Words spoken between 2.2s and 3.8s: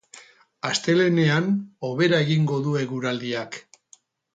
egingo du eguraldiak.